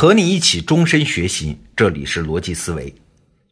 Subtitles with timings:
[0.00, 2.94] 和你一起终身学习，这里是逻辑思维。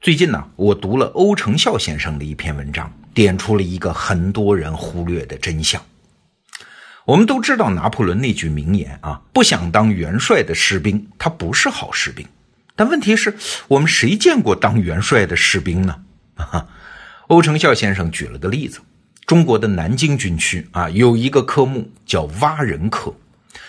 [0.01, 5.79] 最近呢，我读了欧成孝先生的一篇文章，点出了一个很多人忽略的真相。
[7.05, 12.27] 我们都知道拿破仑那句名言啊，不想当元帅的士兵，他不是好士兵。
[12.75, 13.37] 但问题是，
[13.69, 16.01] 我们谁见过当元帅的士兵呢？
[17.27, 18.81] 欧成孝先生举了个例子，
[19.27, 23.15] 中国的南京军区啊，有一个科目叫挖人科。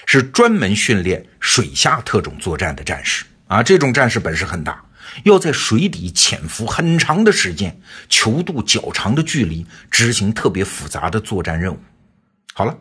[0.06, 3.62] 是专门训练水下特种作战的战士啊！
[3.64, 4.84] 这种战士本事很大，
[5.24, 11.80] 要在水底潜伏很长的时间，求渡较长的距离，执行特别复杂的作战任务。
[12.54, 12.78] 好了，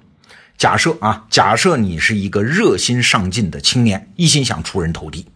[0.56, 5.26] 假设啊，假设你是一个热心上进的青年，一心想出人头地，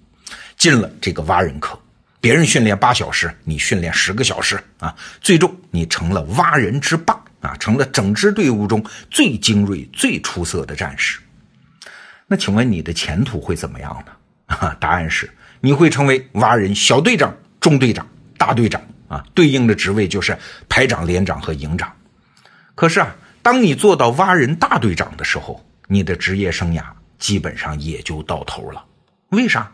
[0.56, 1.79] 进了这个蛙人课，
[2.20, 11.20] 别人训练八小时，你训练十个小时啊，最终你成了蛙人之霸啊，成了整支队伍中最精锐、最出色的战士。
[12.32, 14.74] 那请问你的前途会怎么样呢？
[14.80, 20.34] 答案是你会成为蛙人小队长、中队长、大队长啊，对应的职位就是
[20.66, 21.92] 排长、连长和营长。
[22.74, 26.82] 可是啊，当你做到蛙人大队长的时候，你的职业生涯
[27.18, 28.82] 基本上也就到头了。
[29.29, 29.70] 为啥？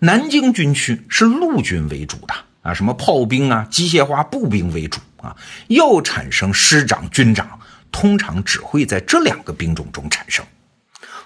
[0.00, 5.36] 南京军区是陆军为主的啊，什么炮兵啊、机械化步兵为主啊，
[5.68, 7.60] 要产生师长、军长，
[7.92, 10.44] 通常只会在这两个兵种中产生。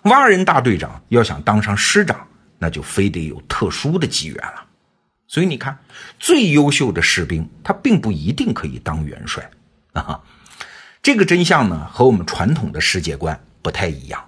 [0.07, 2.27] 蛙人大队长要想当上师长，
[2.59, 4.65] 那就非得有特殊的机缘了。
[5.29, 5.77] 所以你看，
[6.21, 9.51] 最优秀的士兵他并不一定可以当元帅
[9.93, 10.21] 啊。
[11.03, 14.25] 这个真相呢，和我们传统的世界观不太一样。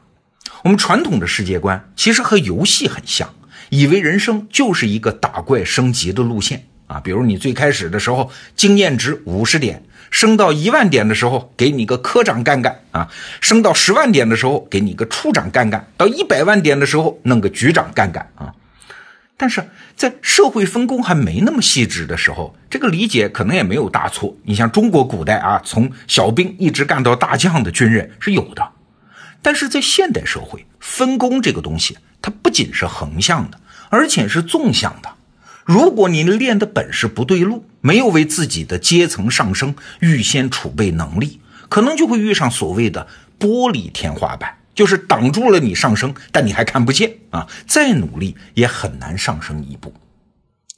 [0.65, 3.33] 我们传统的世界观其实和游戏很像，
[3.71, 6.99] 以为人生就是一个打怪升级的路线啊。
[6.99, 9.85] 比如你最开始的时候，经验值五十点。
[10.11, 13.09] 升到一万点的时候，给你个科长干干啊；
[13.41, 18.55] 升到十万点的时候，给你个处长干干；到一百万点的时候，弄个局长干干啊。
[19.37, 24.37] 但是在社会分工还没那么细致的时候，这个理解可能也没有大错。
[24.43, 28.69] 你像中国古代啊，从小兵一直干到大将的军人是有的。
[29.41, 35.09] 但是在现代社会，分工这个东西，它不仅是横向的，而且是纵向的。
[35.69, 43.07] 如果你练的本事不对路，没有为自己的阶层上升预先储备能力，可能就会遇上所谓的
[43.39, 47.47] 玻璃天花板，就是挡住了你上升，但你还看不见啊！
[47.67, 49.93] 再努力也很难上升一步。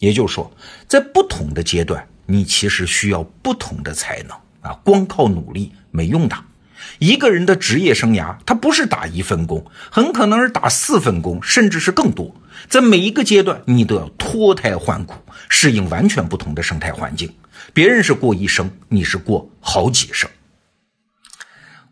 [0.01, 0.53] 也就是说，
[0.89, 6.37] 在不同的阶段，你其实需要不同的才能啊，光靠努力没用的。
[6.99, 12.35] 一个人的职业生涯，他不是打一份工，很可能是打四份工，甚至是更多。
[12.69, 15.15] 在每一个阶段，你都要脱胎换骨，
[15.49, 17.33] 适应完全不同的生态环境。
[17.73, 20.29] 别人是过一生，你是过好几生。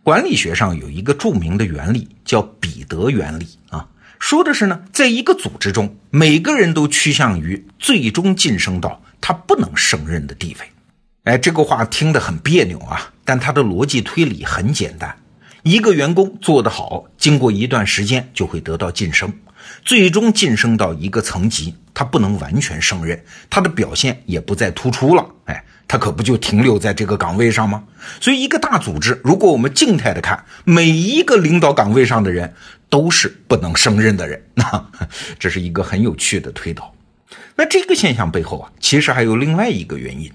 [0.02, 10.66] 管理学上有一个著名的原理，叫彼得原理啊，说的是呢，在一个组织中，每个人都趋向于最终晋升到他不能胜任的地位。
[11.24, 15.14] 哎，这个话听得很别扭啊，但它的逻辑推理很简单。
[15.62, 19.30] 一个员工做得好，经过一段时间就会得到晋升，
[19.84, 25.26] 最终晋升到一个层级，他不能完全胜任，他的表现也不再突出了。
[25.46, 27.84] 哎，他可不就停留在这个岗位上吗？
[28.20, 32.54] 所以，一个大组织，如果我们静态的看，每一个领导岗位上的人
[32.90, 34.90] 都是不能胜任的人， 那
[35.38, 36.94] 这是一个很有趣的推导。
[37.56, 40.30] 那这个现象背后啊，其实还有另外一个原因。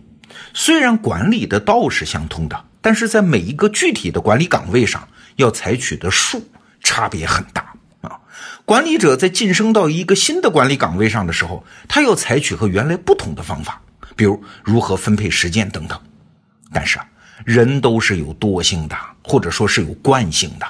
[0.53, 6.43] 虽然管理的道是相通的，但是在每一个具体的管理岗位上，要采取的术
[6.81, 7.72] 差别很大。
[8.65, 13.81] 管理者在晋升到一个新的管理岗位上的时候，他要采取和原来不同的方法，
[14.15, 15.99] 比如如何分配时间等等。
[16.71, 17.05] 但是啊，
[17.45, 20.65] 人都是有惰性的，或者说是有惯性的。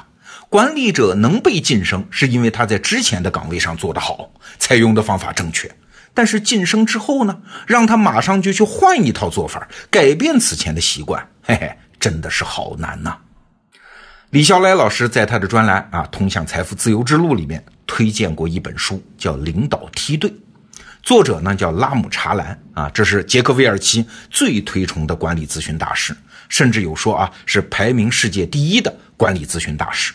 [0.49, 5.73] 管理者能被晋升，是因为他在之前的岗位上做得好，采用的方法正确。
[6.13, 13.17] 但是晋升之后呢，让他马上就去换一套做法，改变此前的习惯，嘿嘿，真的是好难呐。
[14.33, 20.27] 李笑来老师在他的专栏啊《通向财富自由之路》里面推荐过一本书，叫《领导梯队》，
[21.03, 26.17] 作者呢叫拉姆查兰啊，这是杰克韦尔奇最推崇的管理咨询大师，
[26.49, 30.11] 甚至有说啊是排名世界第一的管理咨询大师。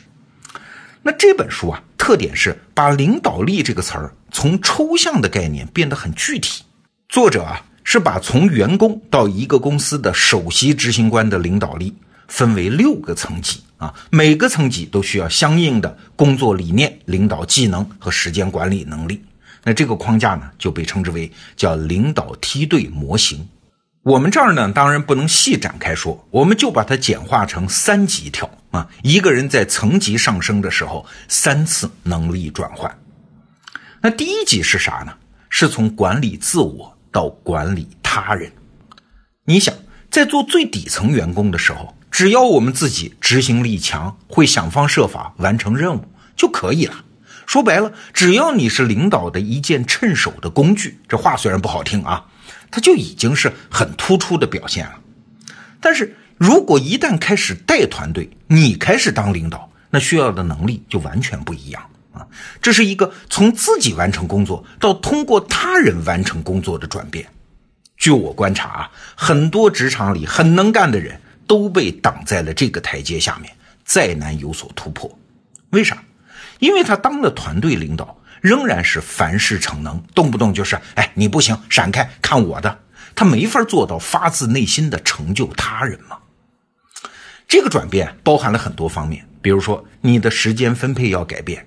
[1.00, 6.65] 那这本书啊，特点是把领导力这个词儿从抽象的概念变得很具体。
[7.09, 11.94] 作者啊，是把从员工到一个公司的首席执行官的领导力
[12.26, 19.25] 分为六个层级啊，每个层级都需要相应的工作理念、领导技能和时间管理能力。
[19.65, 23.49] 那这个框架呢，就被称之为叫领导梯队模型。
[24.03, 28.89] 我们这儿呢，当然不能细展开说，我们就把它简化成三级跳啊。
[29.03, 32.99] 一个人在层级上升的时候，三次能力转换。
[34.01, 35.13] 那第一级是啥呢？
[35.51, 38.51] 是从管理自我到管理他人。
[39.45, 39.75] 你想，
[40.11, 46.05] 在做最底层员工的时候，只要我们自己执行力强，会想方设法完成任务
[46.35, 47.05] 就可以了。
[47.47, 52.25] 说白了，只要你是领导的一件趁手的工具，这话虽然不好听啊，
[52.73, 54.99] 它就已经是很突出的表现了。
[55.79, 61.81] 但是如果一旦开始带团队，你开始当领导，那需要的能力就完全不一样
[62.12, 62.26] 啊！
[62.61, 67.29] 这是一个从自己完成工作到通过他人完成工作的转变。
[67.97, 73.53] 据我观察啊，很多职场里很能干的人都被挡在了这个台阶下面，
[73.85, 75.19] 再难有所突破。
[75.71, 76.00] 为啥？
[76.61, 82.79] 因为他当了团队领导，仍然是凡事逞能，动不动就是“哎，你不行，闪开，看我的”，
[83.15, 86.19] 他没法做到发自内心的成就他人嘛。
[87.47, 91.67] 这个转变包含了很多方面，比如说你的时间分配要改变，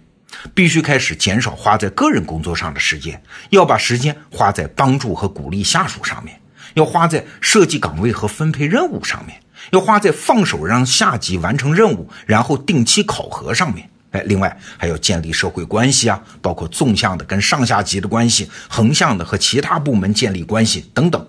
[0.54, 6.40] 必须开始减少花在个人工作上的时间，要把时间花在帮助和鼓励下属上面，
[6.76, 13.90] 要花在设计岗位和分配任务上面，要花在放手让下级完成任务，然后定期考核上面。
[14.12, 21.26] 哎，另外还要建立社会关系啊，包括纵向的跟上下级的关系，横向的和其他部门建立关系等等。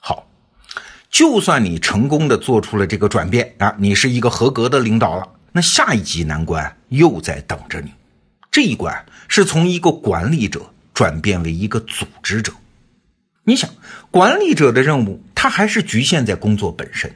[0.00, 0.28] 好，
[1.10, 7.92] 就算你成功的做出了这个转变啊，你是一个合格的领导了，那下一级难关又在等着你。
[8.50, 10.60] 这一关是从一个管理者
[10.92, 12.52] 转变为一个组织者。
[13.44, 13.70] 你想，
[14.10, 17.14] 管理者的任务他还是局限在工作本身，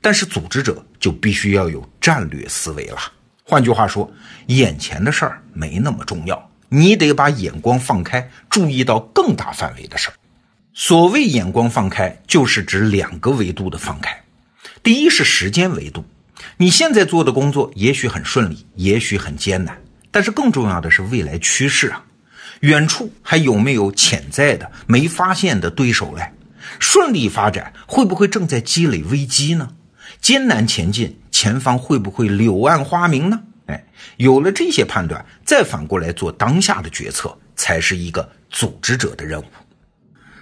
[0.00, 2.98] 但是组织者就必须要有战略思维了。
[3.44, 4.10] 换句话说，
[4.46, 10.14] 眼前的事儿没那么重要，你得把眼光放开，注意到更大范围的事儿。
[10.72, 14.18] 所谓眼光放开，就是指两个维度的放开。
[14.82, 16.04] 第一是时间维度，
[16.56, 19.76] 你现在做的工作也许很顺利，也许很艰难，
[20.10, 22.02] 但是更重要的是未来趋势啊。
[22.60, 26.32] 远处还有没有潜在的没发现的对手嘞？
[26.78, 29.70] 顺利发展会不会正在积累危机呢？
[30.20, 31.16] 艰难前进。
[31.30, 33.40] 前方会不会柳暗花明呢？
[33.64, 33.84] 哎，
[34.18, 39.44] 有了这些判断，再反过来做当下的决策，才是一个组织者的任务。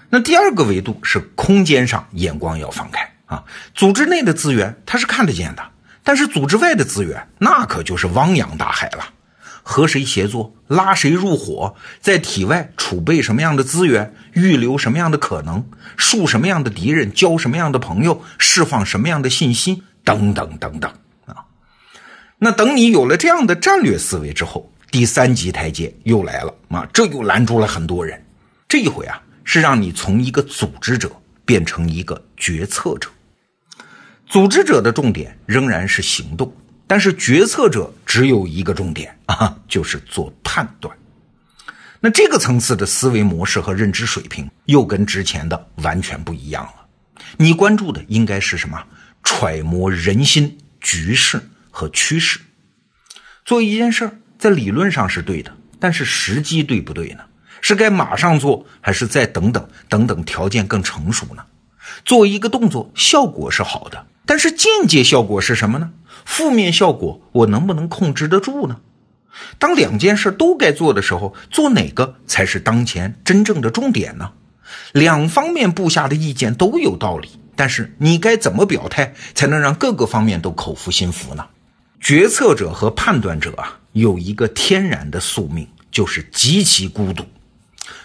[0.09, 3.45] 那第二个维度是空间上眼光要放开啊！
[3.75, 5.63] 组织内的资源它是看得见的，
[6.03, 9.05] 但是组织外的资源那可就是汪洋大海了。
[9.71, 15.63] 和谁协作，拉谁入伙，在体外储备什么样的资源，预留什么样的可能，
[15.99, 19.83] 树什么样的敌人，交什么样的朋友，释放什么样的信息。
[20.03, 20.91] 等等等等。
[21.27, 21.45] 啊，
[22.39, 28.25] 那等你有了这样的战略思维之后，第三级台阶又来了啊，这又拦住了很多人。
[28.67, 31.13] 这一回啊，是让你从一个组织者
[31.45, 33.11] 变成一个决策者。
[34.27, 36.51] 组织者的重点仍然是行动，
[36.89, 40.97] 但是决策者只有一个重点啊，就是做判断。
[42.01, 46.87] 那这个层次的思维模式和认知水平又跟之前的完全不一样了。
[47.37, 48.83] 你关注的应该是什么？
[49.23, 52.39] 揣摩人心、局势和趋势，
[53.45, 57.25] 做一件事儿，在理论上是对的，但是时机对不对呢？
[57.61, 61.45] 是该马上做，还是再等等等等条件更成熟呢？
[62.05, 65.91] 做一个动作，效果是好的，但是间接效果是什么呢？
[66.25, 68.81] 负面效果我能不能控制得住呢？
[69.59, 74.33] 当两件事都该做的时候，做哪个才是当前真正的重点呢？
[74.93, 77.29] 两方面部下的意见都有道理。
[77.55, 81.45] 但是你该怎么表态才能让各个方面都口服心服呢？
[82.01, 87.25] 决策者和判断者啊，有一个天然的宿命，就是极其孤独。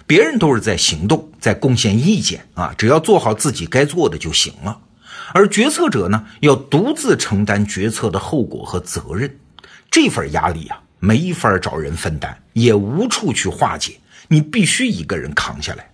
[0.07, 4.79] 别人都是在行动，在贡献意见啊，只要做好自己该做的就行了。
[5.33, 9.35] 而决策者呢，要独自承担决策的后果和责任，
[9.91, 15.89] 这份压力啊，没法找人分担，也无处去化解，你必须一个人扛下来。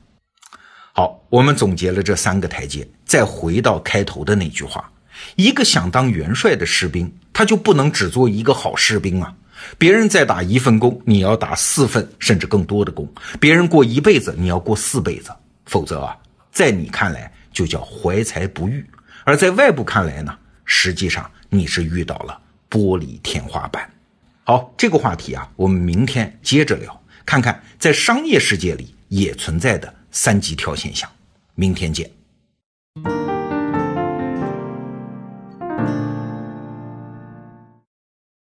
[0.94, 4.92] 好，我们总结了这三个台阶，再回到开头的那句话：
[5.38, 9.34] 一个想当元帅的士兵，他就不能只做一个好士兵啊！
[9.78, 13.06] 别人再打一份工，你要打四份甚至更多的工；
[13.40, 15.32] 别人过一辈子，你要过四辈子，
[15.66, 16.18] 否则啊，
[16.52, 18.86] 在你看来就叫怀才不遇，
[19.30, 23.88] 而在外部看来呢，实际上你是遇到了玻璃天花板。
[24.44, 29.94] 好，这个话题啊，我们明天接着聊，看看在商业世界里也存在的。
[30.10, 31.08] 三级跳现象，
[31.54, 32.10] 明天见。